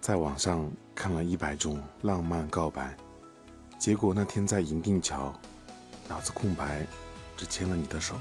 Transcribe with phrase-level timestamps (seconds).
[0.00, 2.96] 在网上看了一百种浪漫告白
[3.78, 5.32] 结果那天在银锭桥
[6.08, 6.86] 脑子空白
[7.36, 8.14] 只牵了你的手。